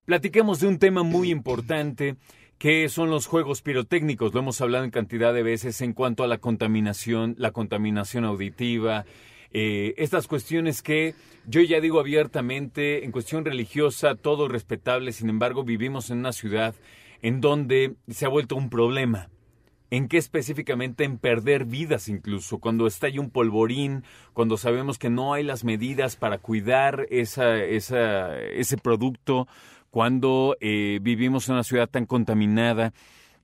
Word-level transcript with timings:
Platiquemos 0.05 0.59
de 0.59 0.67
un 0.67 0.77
tema 0.79 1.03
muy 1.03 1.31
importante 1.31 2.17
que 2.59 2.89
son 2.89 3.09
los 3.09 3.25
juegos 3.25 3.61
pirotécnicos. 3.61 4.33
Lo 4.33 4.41
hemos 4.41 4.59
hablado 4.61 4.83
en 4.83 4.91
cantidad 4.91 5.33
de 5.33 5.43
veces 5.43 5.79
en 5.81 5.93
cuanto 5.93 6.23
a 6.23 6.27
la 6.27 6.39
contaminación, 6.39 7.35
la 7.37 7.51
contaminación 7.51 8.25
auditiva, 8.25 9.05
eh, 9.53 9.93
estas 9.97 10.27
cuestiones 10.27 10.81
que 10.81 11.15
yo 11.47 11.61
ya 11.61 11.81
digo 11.81 11.99
abiertamente, 11.99 13.03
en 13.05 13.11
cuestión 13.11 13.45
religiosa, 13.45 14.15
todo 14.15 14.47
respetable, 14.47 15.11
sin 15.11 15.29
embargo 15.29 15.63
vivimos 15.63 16.11
en 16.11 16.19
una 16.19 16.31
ciudad 16.31 16.75
en 17.21 17.41
donde 17.41 17.95
se 18.07 18.25
ha 18.25 18.29
vuelto 18.29 18.55
un 18.55 18.69
problema. 18.69 19.29
¿En 19.91 20.07
qué 20.07 20.17
específicamente? 20.17 21.03
En 21.03 21.17
perder 21.17 21.65
vidas 21.65 22.09
incluso, 22.09 22.59
cuando 22.59 22.85
estalla 22.85 23.19
un 23.19 23.31
polvorín, 23.31 24.03
cuando 24.33 24.55
sabemos 24.57 24.99
que 24.99 25.09
no 25.09 25.33
hay 25.33 25.43
las 25.43 25.63
medidas 25.63 26.15
para 26.15 26.37
cuidar 26.37 27.07
esa, 27.09 27.57
esa, 27.57 28.39
ese 28.39 28.77
producto, 28.77 29.47
cuando 29.89 30.55
eh, 30.61 30.99
vivimos 31.01 31.49
en 31.49 31.55
una 31.55 31.63
ciudad 31.63 31.89
tan 31.89 32.05
contaminada 32.05 32.93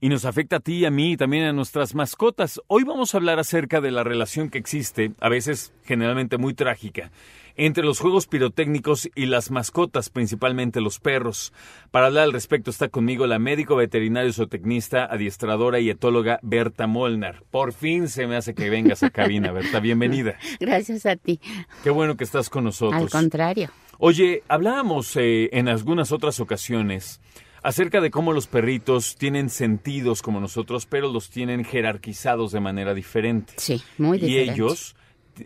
y 0.00 0.08
nos 0.08 0.24
afecta 0.24 0.56
a 0.56 0.60
ti 0.60 0.78
y 0.78 0.84
a 0.84 0.90
mí 0.90 1.12
y 1.12 1.16
también 1.16 1.44
a 1.44 1.52
nuestras 1.52 1.94
mascotas. 1.94 2.60
Hoy 2.66 2.84
vamos 2.84 3.14
a 3.14 3.18
hablar 3.18 3.38
acerca 3.38 3.80
de 3.80 3.90
la 3.90 4.04
relación 4.04 4.50
que 4.50 4.58
existe, 4.58 5.12
a 5.20 5.28
veces 5.28 5.72
generalmente 5.84 6.36
muy 6.36 6.54
trágica, 6.54 7.10
entre 7.56 7.84
los 7.84 8.00
juegos 8.00 8.26
pirotécnicos 8.26 9.08
y 9.14 9.26
las 9.26 9.50
mascotas, 9.50 10.10
principalmente 10.10 10.82
los 10.82 11.00
perros. 11.00 11.54
Para 11.90 12.06
hablar 12.06 12.24
al 12.24 12.32
respecto 12.34 12.70
está 12.70 12.88
conmigo 12.88 13.26
la 13.26 13.38
médico 13.38 13.76
veterinario 13.76 14.32
zootecnista, 14.32 15.06
adiestradora 15.06 15.80
y 15.80 15.88
etóloga 15.88 16.38
Berta 16.42 16.86
Molnar. 16.86 17.42
Por 17.50 17.72
fin 17.72 18.08
se 18.08 18.26
me 18.26 18.36
hace 18.36 18.54
que 18.54 18.68
vengas 18.68 19.02
a 19.02 19.10
cabina, 19.10 19.52
Berta. 19.52 19.80
Bienvenida. 19.80 20.36
Gracias 20.60 21.06
a 21.06 21.16
ti. 21.16 21.40
Qué 21.82 21.90
bueno 21.90 22.16
que 22.16 22.24
estás 22.24 22.50
con 22.50 22.64
nosotros. 22.64 23.02
Al 23.02 23.08
contrario. 23.08 23.70
Oye, 23.98 24.42
hablábamos 24.48 25.16
eh, 25.16 25.48
en 25.52 25.68
algunas 25.68 26.12
otras 26.12 26.38
ocasiones 26.40 27.20
acerca 27.66 28.00
de 28.00 28.12
cómo 28.12 28.32
los 28.32 28.46
perritos 28.46 29.16
tienen 29.16 29.50
sentidos 29.50 30.22
como 30.22 30.38
nosotros, 30.38 30.86
pero 30.86 31.12
los 31.12 31.30
tienen 31.30 31.64
jerarquizados 31.64 32.52
de 32.52 32.60
manera 32.60 32.94
diferente. 32.94 33.54
Sí, 33.56 33.82
muy 33.98 34.18
Y 34.18 34.20
diferente. 34.20 34.52
ellos, 34.52 34.94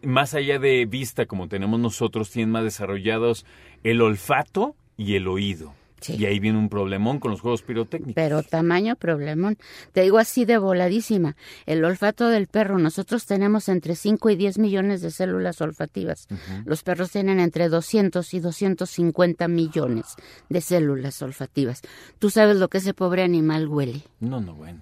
más 0.02 0.34
allá 0.34 0.58
de 0.58 0.84
vista 0.84 1.24
como 1.24 1.48
tenemos 1.48 1.80
nosotros, 1.80 2.30
tienen 2.30 2.50
más 2.50 2.62
desarrollados 2.64 3.46
el 3.84 4.02
olfato 4.02 4.76
y 4.98 5.14
el 5.14 5.28
oído. 5.28 5.72
Sí. 6.00 6.16
Y 6.18 6.26
ahí 6.26 6.38
viene 6.38 6.58
un 6.58 6.68
problemón 6.68 7.20
con 7.20 7.30
los 7.30 7.40
juegos 7.40 7.62
pirotécnicos. 7.62 8.14
Pero 8.14 8.42
tamaño 8.42 8.96
problemón. 8.96 9.58
Te 9.92 10.02
digo 10.02 10.18
así 10.18 10.44
de 10.44 10.58
voladísima. 10.58 11.36
El 11.66 11.84
olfato 11.84 12.28
del 12.28 12.46
perro, 12.46 12.78
nosotros 12.78 13.26
tenemos 13.26 13.68
entre 13.68 13.96
5 13.96 14.30
y 14.30 14.36
10 14.36 14.58
millones 14.58 15.02
de 15.02 15.10
células 15.10 15.60
olfativas. 15.60 16.28
Los 16.64 16.82
perros 16.82 17.10
tienen 17.10 17.40
entre 17.40 17.68
200 17.68 18.34
y 18.34 18.40
250 18.40 19.48
millones 19.48 20.16
de 20.48 20.60
células 20.60 21.20
olfativas. 21.22 21.82
Tú 22.18 22.30
sabes 22.30 22.56
lo 22.56 22.68
que 22.68 22.78
ese 22.78 22.94
pobre 22.94 23.22
animal 23.22 23.68
huele. 23.68 24.02
No, 24.20 24.40
no, 24.40 24.54
bueno. 24.54 24.80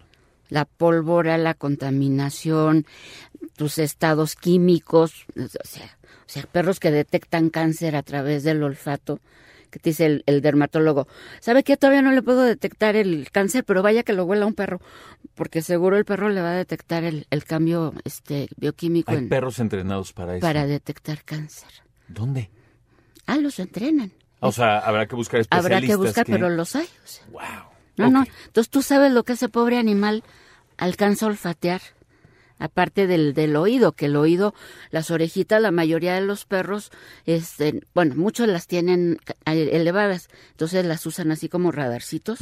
La 0.50 0.64
pólvora, 0.64 1.36
la 1.36 1.52
contaminación, 1.52 2.86
tus 3.56 3.78
estados 3.78 4.34
químicos, 4.34 5.26
o 5.36 5.48
sea, 5.64 5.98
o 6.28 6.30
sea, 6.30 6.42
perros 6.44 6.78
que 6.78 6.90
detectan 6.90 7.48
cáncer 7.48 7.96
a 7.96 8.02
través 8.02 8.44
del 8.44 8.62
olfato 8.62 9.20
que 9.70 9.78
te 9.78 9.90
dice 9.90 10.06
el, 10.06 10.22
el 10.26 10.40
dermatólogo, 10.42 11.06
¿sabe 11.40 11.62
qué? 11.62 11.76
Todavía 11.76 12.02
no 12.02 12.12
le 12.12 12.22
puedo 12.22 12.42
detectar 12.42 12.96
el 12.96 13.30
cáncer, 13.30 13.64
pero 13.64 13.82
vaya 13.82 14.02
que 14.02 14.12
lo 14.12 14.24
huela 14.24 14.46
un 14.46 14.54
perro, 14.54 14.80
porque 15.34 15.62
seguro 15.62 15.96
el 15.96 16.04
perro 16.04 16.28
le 16.28 16.40
va 16.40 16.50
a 16.50 16.56
detectar 16.56 17.04
el, 17.04 17.26
el 17.30 17.44
cambio 17.44 17.92
este 18.04 18.48
bioquímico 18.56 19.10
Hay 19.12 19.18
en- 19.18 19.28
perros 19.28 19.58
entrenados 19.58 20.12
para 20.12 20.36
eso. 20.36 20.40
para 20.46 20.66
detectar 20.66 21.22
cáncer. 21.24 21.68
¿Dónde? 22.08 22.50
Ah, 23.26 23.36
los 23.36 23.58
entrenan. 23.58 24.12
O 24.40 24.52
sea, 24.52 24.78
habrá 24.78 25.06
que 25.06 25.14
buscar 25.16 25.40
especialistas. 25.40 25.72
Habrá 25.76 25.86
que 25.86 25.96
buscar, 25.96 26.24
pero 26.26 26.48
los 26.48 26.74
hay. 26.76 26.86
o 26.86 27.06
sea. 27.06 27.24
Wow. 27.30 27.42
No, 27.96 28.10
no. 28.10 28.24
Entonces 28.46 28.70
tú 28.70 28.80
sabes 28.82 29.12
lo 29.12 29.24
que 29.24 29.32
ese 29.32 29.48
pobre 29.48 29.76
animal 29.78 30.22
alcanza 30.76 31.26
a 31.26 31.30
olfatear. 31.30 31.80
Aparte 32.58 33.06
del, 33.06 33.34
del 33.34 33.54
oído, 33.56 33.92
que 33.92 34.06
el 34.06 34.16
oído, 34.16 34.54
las 34.90 35.10
orejitas, 35.10 35.62
la 35.62 35.70
mayoría 35.70 36.14
de 36.14 36.20
los 36.22 36.44
perros, 36.44 36.90
este, 37.24 37.82
bueno, 37.94 38.14
muchos 38.16 38.48
las 38.48 38.66
tienen 38.66 39.18
ca- 39.24 39.36
elevadas, 39.52 40.28
entonces 40.50 40.84
las 40.84 41.04
usan 41.06 41.30
así 41.30 41.48
como 41.48 41.70
radarcitos 41.72 42.38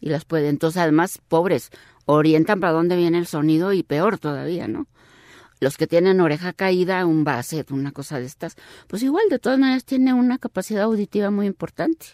y 0.00 0.08
las 0.10 0.24
pueden. 0.24 0.50
Entonces, 0.50 0.80
además, 0.82 1.20
pobres, 1.28 1.70
orientan 2.06 2.60
para 2.60 2.72
dónde 2.72 2.96
viene 2.96 3.18
el 3.18 3.26
sonido 3.26 3.72
y 3.72 3.82
peor 3.82 4.18
todavía, 4.18 4.68
¿no? 4.68 4.86
Los 5.60 5.76
que 5.76 5.88
tienen 5.88 6.20
oreja 6.20 6.52
caída, 6.52 7.04
un 7.04 7.24
basset, 7.24 7.70
una 7.72 7.90
cosa 7.90 8.20
de 8.20 8.26
estas, 8.26 8.54
pues 8.86 9.02
igual, 9.02 9.24
de 9.28 9.40
todas 9.40 9.58
maneras, 9.58 9.84
tiene 9.84 10.14
una 10.14 10.38
capacidad 10.38 10.84
auditiva 10.84 11.30
muy 11.32 11.46
importante. 11.46 12.06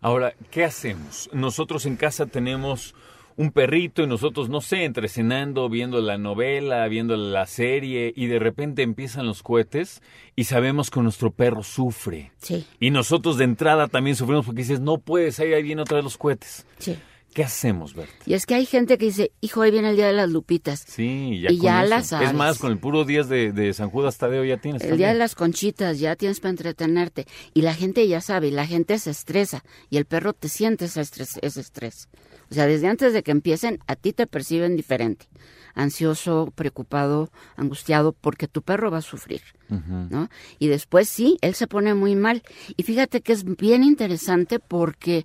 Ahora, 0.00 0.34
¿qué 0.50 0.64
hacemos? 0.64 1.30
Nosotros 1.32 1.86
en 1.86 1.94
casa 1.96 2.26
tenemos 2.26 2.94
un 3.36 3.52
perrito 3.52 4.02
y 4.02 4.06
nosotros, 4.06 4.48
no 4.48 4.60
sé, 4.60 4.84
entre 4.84 5.08
cenando, 5.08 5.68
viendo 5.68 6.00
la 6.00 6.18
novela, 6.18 6.86
viendo 6.88 7.16
la 7.16 7.46
serie 7.46 8.12
y 8.14 8.26
de 8.26 8.38
repente 8.38 8.82
empiezan 8.82 9.26
los 9.26 9.42
cohetes 9.42 10.02
y 10.36 10.44
sabemos 10.44 10.90
que 10.90 11.00
nuestro 11.00 11.30
perro 11.30 11.62
sufre. 11.62 12.32
Sí, 12.38 12.66
Y 12.78 12.90
nosotros 12.90 13.38
de 13.38 13.44
entrada 13.44 13.88
también 13.88 14.16
sufrimos 14.16 14.46
porque 14.46 14.62
dices, 14.62 14.80
no 14.80 14.98
puedes, 14.98 15.40
ahí, 15.40 15.52
ahí 15.54 15.62
vienen 15.62 15.82
otra 15.82 15.96
vez 15.96 16.04
los 16.04 16.16
cohetes. 16.18 16.66
sí. 16.78 16.96
¿Qué 17.32 17.44
hacemos, 17.44 17.94
Bert? 17.94 18.10
Y 18.26 18.34
es 18.34 18.44
que 18.44 18.54
hay 18.56 18.66
gente 18.66 18.98
que 18.98 19.04
dice, 19.06 19.30
hijo, 19.40 19.62
ahí 19.62 19.70
viene 19.70 19.90
el 19.90 19.96
día 19.96 20.08
de 20.08 20.12
las 20.12 20.28
lupitas. 20.30 20.84
Sí, 20.86 21.40
ya 21.40 21.52
Y 21.52 21.58
con 21.58 21.64
ya 21.64 21.80
eso. 21.82 21.88
la 21.90 21.98
Es 21.98 22.06
sabes. 22.08 22.34
más, 22.34 22.58
con 22.58 22.72
el 22.72 22.78
puro 22.78 23.04
días 23.04 23.28
de, 23.28 23.52
de 23.52 23.72
San 23.72 23.88
Judas 23.88 24.18
Tadeo 24.18 24.44
ya 24.44 24.56
tienes. 24.56 24.82
El 24.82 24.96
día 24.96 25.08
de 25.08 25.14
las 25.14 25.36
conchitas, 25.36 26.00
ya 26.00 26.16
tienes 26.16 26.40
para 26.40 26.50
entretenerte. 26.50 27.26
Y 27.54 27.62
la 27.62 27.72
gente 27.74 28.06
ya 28.08 28.20
sabe, 28.20 28.48
y 28.48 28.50
la 28.50 28.66
gente 28.66 28.98
se 28.98 29.10
estresa. 29.10 29.62
Y 29.90 29.96
el 29.96 30.06
perro 30.06 30.32
te 30.32 30.48
siente 30.48 30.86
ese 30.86 31.00
estrés, 31.02 31.38
ese 31.40 31.60
estrés. 31.60 32.08
O 32.50 32.54
sea, 32.54 32.66
desde 32.66 32.88
antes 32.88 33.12
de 33.12 33.22
que 33.22 33.30
empiecen, 33.30 33.78
a 33.86 33.94
ti 33.94 34.12
te 34.12 34.26
perciben 34.26 34.74
diferente. 34.74 35.26
Ansioso, 35.74 36.52
preocupado, 36.56 37.30
angustiado, 37.56 38.12
porque 38.12 38.48
tu 38.48 38.62
perro 38.62 38.90
va 38.90 38.98
a 38.98 39.02
sufrir. 39.02 39.40
¿no? 39.68 40.28
Y 40.58 40.66
después 40.66 41.08
sí, 41.08 41.38
él 41.42 41.54
se 41.54 41.68
pone 41.68 41.94
muy 41.94 42.16
mal. 42.16 42.42
Y 42.76 42.82
fíjate 42.82 43.20
que 43.20 43.32
es 43.32 43.44
bien 43.44 43.84
interesante 43.84 44.58
porque 44.58 45.24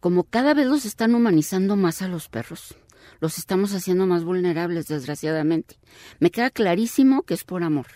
como 0.00 0.24
cada 0.24 0.54
vez 0.54 0.66
los 0.66 0.84
están 0.84 1.14
humanizando 1.14 1.76
más 1.76 2.02
a 2.02 2.08
los 2.08 2.28
perros, 2.28 2.76
los 3.20 3.38
estamos 3.38 3.72
haciendo 3.74 4.06
más 4.06 4.24
vulnerables, 4.24 4.86
desgraciadamente. 4.88 5.76
Me 6.20 6.30
queda 6.30 6.50
clarísimo 6.50 7.22
que 7.22 7.34
es 7.34 7.44
por 7.44 7.62
amor. 7.62 7.86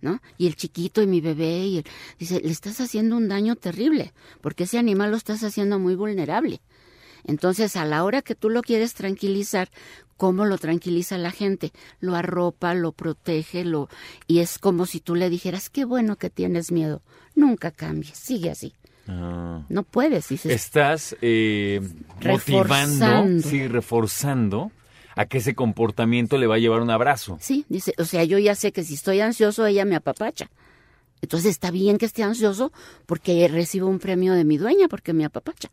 ¿No? 0.00 0.20
Y 0.36 0.48
el 0.48 0.56
chiquito 0.56 1.00
y 1.00 1.06
mi 1.06 1.20
bebé, 1.20 1.64
y 1.64 1.78
el- 1.78 1.84
dice, 2.18 2.40
le 2.40 2.50
estás 2.50 2.80
haciendo 2.80 3.16
un 3.16 3.28
daño 3.28 3.54
terrible, 3.54 4.12
porque 4.40 4.64
ese 4.64 4.76
animal 4.76 5.12
lo 5.12 5.16
estás 5.16 5.44
haciendo 5.44 5.78
muy 5.78 5.94
vulnerable. 5.94 6.60
Entonces, 7.24 7.76
a 7.76 7.84
la 7.84 8.02
hora 8.02 8.20
que 8.20 8.34
tú 8.34 8.50
lo 8.50 8.62
quieres 8.62 8.94
tranquilizar, 8.94 9.70
¿cómo 10.16 10.44
lo 10.44 10.58
tranquiliza 10.58 11.18
la 11.18 11.30
gente? 11.30 11.70
Lo 12.00 12.16
arropa, 12.16 12.74
lo 12.74 12.90
protege, 12.90 13.64
lo 13.64 13.88
y 14.26 14.40
es 14.40 14.58
como 14.58 14.86
si 14.86 14.98
tú 14.98 15.14
le 15.14 15.30
dijeras, 15.30 15.70
qué 15.70 15.84
bueno 15.84 16.16
que 16.16 16.30
tienes 16.30 16.72
miedo, 16.72 17.00
nunca 17.36 17.70
cambies, 17.70 18.18
sigue 18.18 18.50
así. 18.50 18.74
Ah. 19.12 19.64
No 19.68 19.82
puedes, 19.82 20.28
dices, 20.28 20.52
Estás 20.52 21.16
eh, 21.20 21.80
motivando, 22.24 23.40
sí, 23.42 23.68
reforzando 23.68 24.70
a 25.14 25.26
que 25.26 25.38
ese 25.38 25.54
comportamiento 25.54 26.38
le 26.38 26.46
va 26.46 26.56
a 26.56 26.58
llevar 26.58 26.80
un 26.80 26.90
abrazo. 26.90 27.36
Sí, 27.40 27.66
dice, 27.68 27.94
o 27.98 28.04
sea, 28.04 28.24
yo 28.24 28.38
ya 28.38 28.54
sé 28.54 28.72
que 28.72 28.84
si 28.84 28.94
estoy 28.94 29.20
ansioso, 29.20 29.66
ella 29.66 29.84
me 29.84 29.96
apapacha. 29.96 30.50
Entonces 31.20 31.52
está 31.52 31.70
bien 31.70 31.98
que 31.98 32.06
esté 32.06 32.22
ansioso 32.22 32.72
porque 33.06 33.46
recibo 33.48 33.88
un 33.88 33.98
premio 33.98 34.34
de 34.34 34.44
mi 34.44 34.58
dueña 34.58 34.88
porque 34.88 35.12
me 35.12 35.24
apapacha. 35.24 35.70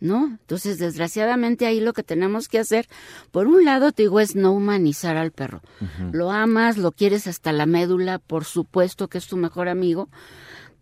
¿No? 0.00 0.28
Entonces, 0.28 0.78
desgraciadamente 0.78 1.66
ahí 1.66 1.78
lo 1.78 1.92
que 1.92 2.02
tenemos 2.02 2.48
que 2.48 2.58
hacer, 2.58 2.88
por 3.30 3.46
un 3.46 3.66
lado, 3.66 3.92
te 3.92 4.04
digo, 4.04 4.18
es 4.18 4.34
no 4.34 4.50
humanizar 4.50 5.18
al 5.18 5.30
perro. 5.30 5.60
Lo 6.10 6.30
amas, 6.30 6.78
lo 6.78 6.92
quieres 6.92 7.26
hasta 7.26 7.52
la 7.52 7.66
médula, 7.66 8.18
por 8.18 8.46
supuesto 8.46 9.08
que 9.08 9.18
es 9.18 9.26
tu 9.26 9.36
mejor 9.36 9.68
amigo, 9.68 10.08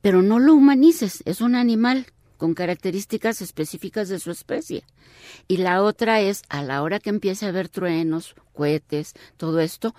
pero 0.01 0.23
no 0.23 0.39
lo 0.39 0.55
humanices, 0.55 1.23
es 1.25 1.41
un 1.41 1.55
animal 1.55 2.07
con 2.37 2.55
características 2.55 3.43
específicas 3.43 4.09
de 4.09 4.21
su 4.21 4.31
especie. 4.31 4.85
Y 5.49 5.59
la 5.59 5.83
otra 5.83 6.21
es, 6.21 6.43
a 6.49 6.63
la 6.63 6.83
hora 6.83 7.01
que 7.01 7.11
empiece 7.11 7.47
a 7.47 7.49
haber 7.49 7.69
truenos, 7.69 8.35
cohetes, 8.53 9.15
todo 9.37 9.61
esto, 9.61 9.95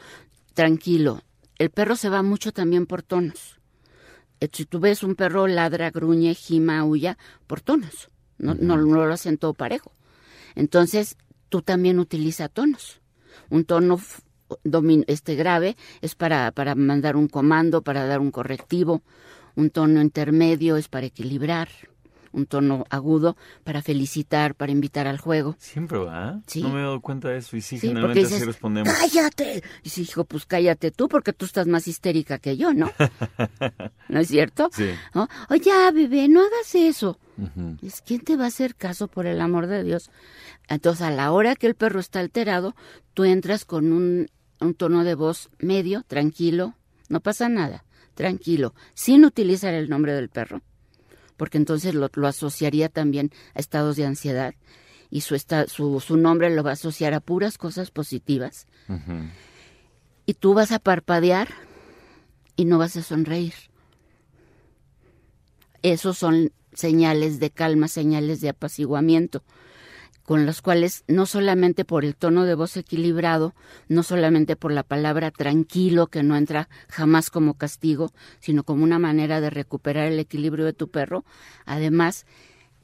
tranquilo. 0.54 1.22
El 1.58 1.70
perro 1.70 1.96
se 1.96 2.10
va 2.10 2.24
mucho 2.24 2.54
también 2.54 2.86
por 2.86 3.04
tonos. 3.04 3.60
Eh, 4.40 4.50
Si 4.52 4.66
tú 4.66 4.80
ves 4.80 5.04
un 5.04 5.16
perro 5.16 5.48
ladra, 5.48 5.92
gruñe, 5.92 6.34
gima, 6.34 6.86
huya, 6.86 7.18
por 7.46 7.60
tonos. 7.62 8.10
No, 8.38 8.56
no, 8.56 8.78
no 8.78 9.06
lo 9.06 9.14
hacen 9.14 9.38
todo 9.38 9.54
parejo. 9.54 9.92
Entonces, 10.56 11.18
tú 11.50 11.62
también 11.62 12.00
utiliza 12.00 12.48
tonos. 12.48 13.02
Un 13.50 13.66
tono 13.66 14.00
este 15.08 15.36
grave 15.36 15.76
es 16.02 16.16
para, 16.16 16.52
para 16.52 16.74
mandar 16.76 17.16
un 17.16 17.28
comando, 17.28 17.82
para 17.82 18.06
dar 18.06 18.20
un 18.20 18.32
correctivo. 18.32 19.04
Un 19.56 19.70
tono 19.70 20.02
intermedio 20.02 20.78
es 20.78 20.88
para 20.88 21.06
equilibrar. 21.08 21.70
Un 22.32 22.46
tono 22.46 22.86
agudo 22.92 23.36
para 23.64 23.82
felicitar, 23.82 24.54
para 24.54 24.72
invitar 24.72 25.08
al 25.08 25.18
juego. 25.18 25.56
Siempre, 25.58 25.98
¿verdad? 25.98 26.42
Sí. 26.46 26.62
No 26.62 26.70
me 26.70 26.80
he 26.80 26.84
dado 26.84 27.02
cuenta 27.02 27.30
de 27.30 27.38
eso 27.40 27.58
y 27.58 27.62
sí, 27.62 27.80
Sí, 27.80 27.88
generalmente 27.88 28.22
así 28.22 28.34
dices, 28.34 28.46
respondemos. 28.46 28.94
¡cállate! 28.94 29.64
Y 29.82 29.90
sí, 29.90 30.04
hijo, 30.04 30.26
pues 30.26 30.46
cállate 30.46 30.92
tú 30.92 31.08
porque 31.10 31.34
tú 31.34 31.46
estás 31.46 31.66
más 31.66 31.88
histérica 31.88 32.38
que 32.38 32.56
yo, 32.56 32.72
¿no? 32.72 32.92
¿No 34.10 34.20
es 34.20 34.28
cierto? 34.28 34.70
Sí. 34.72 34.92
¿No? 35.16 35.28
Oye, 35.50 35.72
bebé, 35.92 36.28
no 36.28 36.42
hagas 36.42 36.76
eso. 36.76 37.18
Ujú. 37.38 37.78
Es 37.82 38.02
quién 38.02 38.22
te 38.22 38.38
va 38.38 38.44
a 38.44 38.50
hacer 38.50 38.76
caso 38.76 39.08
por 39.08 39.26
el 39.26 39.42
amor 39.42 39.66
de 39.66 39.84
Dios. 39.84 40.12
Entonces, 40.68 41.02
a 41.02 41.10
la 41.10 41.32
hora 41.32 41.56
que 41.56 41.66
el 41.66 41.74
perro 41.74 42.00
está 42.00 42.20
alterado, 42.20 42.76
tú 43.16 43.24
entras 43.24 43.66
con 43.66 43.92
un, 43.92 44.28
un 44.62 44.76
tono 44.76 45.04
de 45.04 45.16
voz 45.16 45.50
medio, 45.58 46.04
tranquilo, 46.08 46.76
no 47.08 47.22
pasa 47.22 47.50
nada, 47.50 47.86
tranquilo, 48.20 48.74
sin 48.96 49.24
utilizar 49.24 49.74
el 49.74 49.90
nombre 49.90 50.12
del 50.14 50.28
perro, 50.28 50.62
porque 51.38 51.58
entonces 51.58 51.96
lo, 51.96 52.10
lo 52.14 52.28
asociaría 52.28 52.90
también 52.90 53.32
a 53.56 53.60
estados 53.60 53.96
de 53.96 54.04
ansiedad 54.06 54.56
y 55.10 55.22
su, 55.22 55.36
esta- 55.36 55.68
su, 55.70 56.02
su 56.02 56.18
nombre 56.18 56.50
lo 56.54 56.62
va 56.62 56.72
a 56.72 56.74
asociar 56.74 57.14
a 57.14 57.22
puras 57.22 57.58
cosas 57.58 57.92
positivas. 57.92 58.68
Y 60.26 60.34
tú 60.34 60.54
vas 60.54 60.74
a 60.74 60.80
parpadear 60.80 61.48
y 62.58 62.66
no 62.66 62.78
vas 62.78 62.98
a 62.98 63.04
sonreír. 63.04 63.54
Esos 65.82 66.18
son 66.18 66.52
señales 66.74 67.40
de 67.40 67.52
calma, 67.52 67.88
señales 67.88 68.42
de 68.42 68.50
apaciguamiento, 68.50 69.44
con 70.30 70.46
los 70.46 70.62
cuales 70.62 71.04
no 71.08 71.26
solamente 71.26 71.86
por 71.86 72.06
el 72.06 72.16
tono 72.16 72.46
de 72.46 72.54
voz 72.54 72.78
equilibrado, 72.78 73.56
no 73.88 74.04
solamente 74.04 74.56
por 74.56 74.72
la 74.72 74.84
palabra 74.84 75.32
tranquilo, 75.32 76.06
que 76.06 76.22
no 76.22 76.38
entra 76.38 76.70
jamás 76.88 77.32
como 77.32 77.56
castigo, 77.56 78.12
sino 78.40 78.64
como 78.64 78.84
una 78.84 79.00
manera 79.00 79.42
de 79.42 79.50
recuperar 79.50 80.06
el 80.06 80.20
equilibrio 80.20 80.66
de 80.66 80.74
tu 80.74 80.88
perro, 80.88 81.26
además 81.66 82.28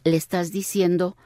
le 0.03 0.15
estás 0.15 0.51
diciendo 0.51 1.17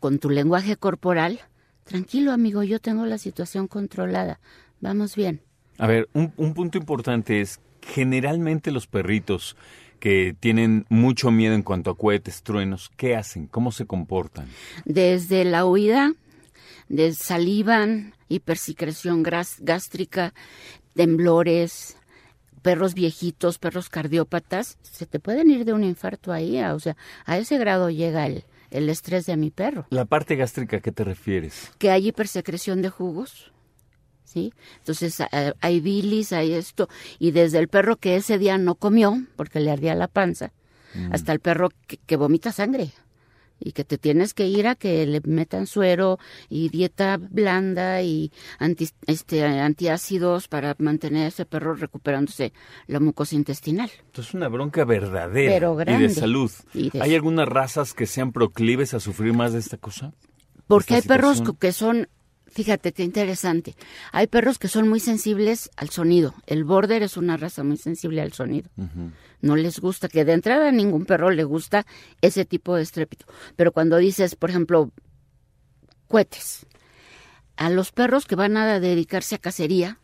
con 0.00 0.18
tu 0.18 0.30
lenguaje 0.30 0.78
corporal, 0.78 1.40
tranquilo 1.84 2.32
amigo, 2.32 2.62
yo 2.62 2.78
tengo 2.80 3.04
la 3.04 3.18
situación 3.18 3.68
controlada, 3.68 4.40
vamos 4.80 5.14
bien. 5.14 5.42
A 5.76 5.86
ver, 5.86 6.08
un, 6.14 6.32
un 6.38 6.54
punto 6.54 6.78
importante 6.78 7.42
es, 7.42 7.60
generalmente 7.82 8.70
los 8.70 8.86
perritos 8.86 9.56
que 9.98 10.36
tienen 10.38 10.86
mucho 10.88 11.30
miedo 11.30 11.54
en 11.54 11.62
cuanto 11.62 11.90
a 11.90 11.96
cohetes, 11.96 12.42
truenos, 12.42 12.90
¿qué 12.96 13.16
hacen? 13.16 13.46
¿Cómo 13.46 13.72
se 13.72 13.86
comportan? 13.86 14.48
desde 14.84 15.44
la 15.44 15.64
huida, 15.66 16.12
de 16.88 17.12
salivan, 17.14 18.14
hipersecreción 18.28 19.22
gástrica, 19.24 20.32
temblores, 20.94 21.96
perros 22.62 22.94
viejitos, 22.94 23.58
perros 23.58 23.88
cardiópatas, 23.88 24.78
se 24.82 25.06
te 25.06 25.20
pueden 25.20 25.50
ir 25.50 25.64
de 25.64 25.72
un 25.72 25.84
infarto 25.84 26.32
ahí, 26.32 26.58
a- 26.58 26.74
o 26.74 26.80
sea, 26.80 26.96
a 27.24 27.38
ese 27.38 27.58
grado 27.58 27.90
llega 27.90 28.26
el, 28.26 28.44
el 28.70 28.88
estrés 28.88 29.26
de 29.26 29.36
mi 29.36 29.50
perro. 29.50 29.86
La 29.90 30.04
parte 30.04 30.34
gástrica, 30.36 30.78
¿a 30.78 30.80
qué 30.80 30.90
te 30.92 31.04
refieres? 31.04 31.70
Que 31.78 31.90
hay 31.90 32.08
hipersecreción 32.08 32.82
de 32.82 32.88
jugos, 32.90 33.52
¿sí? 34.26 34.52
Entonces 34.78 35.22
hay 35.60 35.80
bilis, 35.80 36.32
hay 36.34 36.52
esto, 36.52 36.88
y 37.18 37.30
desde 37.30 37.58
el 37.58 37.68
perro 37.68 37.96
que 37.96 38.16
ese 38.16 38.36
día 38.38 38.58
no 38.58 38.74
comió, 38.74 39.16
porque 39.36 39.60
le 39.60 39.70
ardía 39.70 39.94
la 39.94 40.08
panza, 40.08 40.52
hasta 41.10 41.32
el 41.32 41.40
perro 41.40 41.70
que, 41.86 41.96
que 41.98 42.16
vomita 42.16 42.52
sangre 42.52 42.90
y 43.58 43.72
que 43.72 43.84
te 43.84 43.96
tienes 43.96 44.34
que 44.34 44.46
ir 44.48 44.66
a 44.66 44.74
que 44.74 45.06
le 45.06 45.20
metan 45.24 45.66
suero 45.66 46.18
y 46.50 46.68
dieta 46.68 47.16
blanda 47.18 48.02
y 48.02 48.30
anti, 48.58 48.88
este, 49.06 49.42
antiácidos 49.44 50.48
para 50.48 50.74
mantener 50.78 51.24
a 51.24 51.28
ese 51.28 51.46
perro 51.46 51.74
recuperándose 51.74 52.52
la 52.86 53.00
mucosa 53.00 53.34
intestinal. 53.34 53.90
Entonces, 54.06 54.34
una 54.34 54.48
bronca 54.48 54.84
verdadera 54.84 55.52
Pero 55.52 55.80
y 55.80 55.84
de 56.02 56.08
salud. 56.10 56.50
Y 56.74 56.90
de- 56.90 57.00
¿Hay 57.02 57.14
algunas 57.14 57.48
razas 57.48 57.94
que 57.94 58.06
sean 58.06 58.32
proclives 58.32 58.92
a 58.94 59.00
sufrir 59.00 59.32
más 59.32 59.52
de 59.54 59.58
esta 59.60 59.76
cosa? 59.78 60.12
Porque 60.66 60.94
hay 60.96 61.02
perros 61.02 61.42
que 61.58 61.72
son, 61.72 62.08
fíjate 62.56 62.92
qué 62.92 63.04
interesante, 63.04 63.76
hay 64.12 64.26
perros 64.28 64.58
que 64.58 64.66
son 64.68 64.88
muy 64.88 64.98
sensibles 64.98 65.68
al 65.76 65.90
sonido. 65.90 66.32
El 66.46 66.64
border 66.64 67.02
es 67.02 67.18
una 67.18 67.36
raza 67.36 67.62
muy 67.62 67.76
sensible 67.76 68.22
al 68.22 68.32
sonido. 68.32 68.70
No 69.42 69.56
les 69.56 69.78
gusta, 69.78 70.08
que 70.08 70.24
de 70.24 70.32
entrada 70.32 70.68
a 70.70 70.72
ningún 70.72 71.04
perro 71.04 71.30
le 71.30 71.44
gusta 71.44 71.84
ese 72.22 72.46
tipo 72.46 72.74
de 72.74 72.82
estrépito. 72.82 73.26
Pero 73.56 73.72
cuando 73.72 73.98
dices, 73.98 74.36
por 74.36 74.48
ejemplo, 74.48 74.90
cohetes, 76.08 76.66
a 77.56 77.68
los 77.68 77.92
perros 77.92 78.24
que 78.24 78.36
van 78.36 78.56
a 78.56 78.80
dedicarse 78.80 79.34
a 79.34 79.38
cacería, 79.38 79.98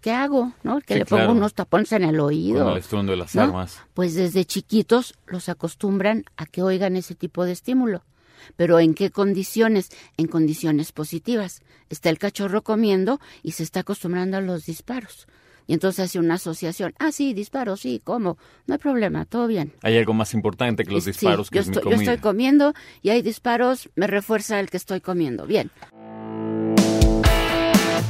¿qué 0.00 0.12
hago? 0.12 0.52
¿No? 0.62 0.80
Que 0.80 0.94
Sí, 0.94 0.98
le 1.00 1.06
pongo 1.06 1.22
claro. 1.22 1.32
unos 1.32 1.54
tapones 1.54 1.90
en 1.92 2.04
el 2.04 2.20
oído. 2.20 2.62
Con 2.64 2.72
el 2.74 2.78
estruendo 2.78 3.10
de 3.12 3.18
las 3.18 3.34
¿no? 3.34 3.42
armas. 3.42 3.80
Pues 3.94 4.14
desde 4.14 4.44
chiquitos 4.44 5.14
los 5.26 5.48
acostumbran 5.48 6.24
a 6.36 6.46
que 6.46 6.62
oigan 6.62 6.94
ese 6.96 7.16
tipo 7.16 7.44
de 7.44 7.52
estímulo. 7.52 8.04
Pero 8.56 8.80
¿en 8.80 8.94
qué 8.94 9.10
condiciones? 9.10 9.90
En 10.16 10.26
condiciones 10.26 10.90
positivas. 10.92 11.62
Está 11.88 12.10
el 12.10 12.18
cachorro 12.18 12.62
comiendo 12.62 13.20
y 13.42 13.52
se 13.52 13.62
está 13.62 13.80
acostumbrando 13.80 14.36
a 14.36 14.40
los 14.40 14.66
disparos. 14.66 15.26
Y 15.66 15.74
entonces 15.74 16.06
hace 16.06 16.18
una 16.18 16.34
asociación. 16.34 16.94
Ah, 16.98 17.12
sí, 17.12 17.32
disparos, 17.32 17.80
sí, 17.80 18.00
¿cómo? 18.02 18.38
No 18.66 18.74
hay 18.74 18.78
problema, 18.78 19.24
todo 19.24 19.46
bien. 19.46 19.72
Hay 19.82 19.96
algo 19.96 20.14
más 20.14 20.34
importante 20.34 20.84
que 20.84 20.90
los 20.90 21.04
Sí, 21.04 21.12
disparos, 21.12 21.48
que 21.48 21.56
yo, 21.56 21.60
es 21.60 21.68
mi 21.68 21.76
estoy, 21.76 21.92
yo 21.92 21.98
estoy 22.00 22.18
comiendo 22.18 22.74
y 23.02 23.10
hay 23.10 23.22
disparos, 23.22 23.88
me 23.94 24.08
refuerza 24.08 24.58
el 24.58 24.68
que 24.68 24.78
estoy 24.78 25.00
comiendo. 25.00 25.46
Bien. 25.46 25.70